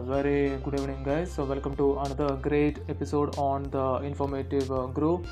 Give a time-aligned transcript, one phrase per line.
[0.00, 1.32] very good evening, guys.
[1.32, 5.22] So, welcome to another great episode on the informative uh, Grow.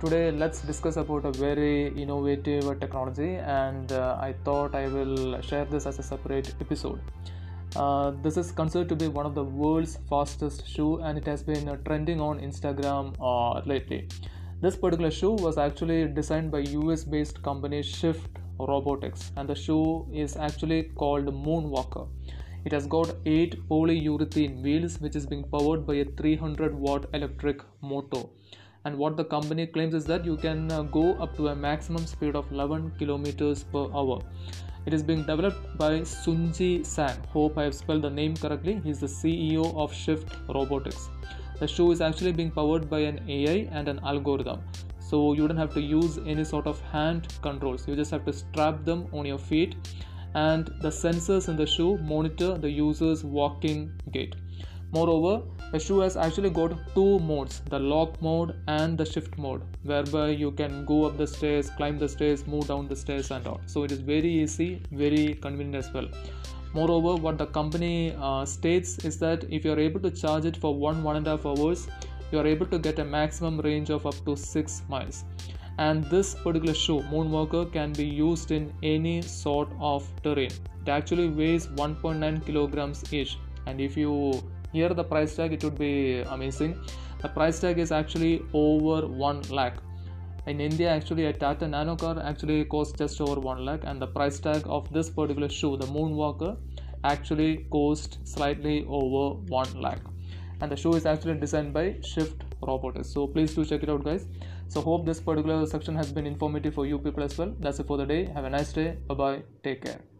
[0.00, 5.64] Today, let's discuss about a very innovative technology, and uh, I thought I will share
[5.64, 7.00] this as a separate episode.
[7.74, 11.42] Uh, this is considered to be one of the world's fastest shoe, and it has
[11.42, 14.08] been uh, trending on Instagram uh, lately.
[14.60, 20.36] This particular shoe was actually designed by US-based company Shift Robotics, and the shoe is
[20.36, 22.08] actually called Moonwalker.
[22.64, 27.60] It has got 8 polyurethane wheels which is being powered by a 300 watt electric
[27.80, 28.22] motor.
[28.84, 32.06] And what the company claims is that you can uh, go up to a maximum
[32.06, 34.20] speed of 11 kilometers per hour.
[34.86, 37.24] It is being developed by Xunjie Zhang.
[37.26, 38.80] Hope I have spelled the name correctly.
[38.84, 41.08] He is the CEO of Shift Robotics.
[41.58, 44.60] The shoe is actually being powered by an AI and an algorithm.
[44.98, 47.86] So you don't have to use any sort of hand controls.
[47.86, 49.76] You just have to strap them on your feet
[50.34, 54.34] and the sensors in the shoe monitor the user's walking gait.
[54.92, 59.62] Moreover, the shoe has actually got two modes the lock mode and the shift mode,
[59.84, 63.46] whereby you can go up the stairs, climb the stairs, move down the stairs, and
[63.46, 63.60] all.
[63.66, 66.08] So it is very easy, very convenient as well.
[66.74, 70.58] Moreover, what the company uh, states is that if you are able to charge it
[70.58, 71.88] for one one and a half hours,
[72.30, 75.24] you are able to get a maximum range of up to 6 miles
[75.78, 80.50] and this particular shoe moonwalker can be used in any sort of terrain.
[80.82, 83.38] It actually weighs 1.9 kilograms each.
[83.66, 86.76] And if you hear the price tag it would be amazing.
[87.20, 89.76] The price tag is actually over 1 lakh.
[90.46, 93.84] In india actually a tata nano car actually costs just over 1 lakh.
[93.84, 96.56] And the price tag of this particular shoe the moonwalker
[97.04, 100.11] actually cost slightly over 1 lakh
[100.62, 103.08] and the shoe is actually designed by shift robotics.
[103.08, 104.26] So please do check it out guys.
[104.68, 107.54] So hope this particular section has been informative for you people as well.
[107.58, 108.24] That's it for the day.
[108.38, 108.96] Have a nice day.
[109.08, 110.11] Bye bye take care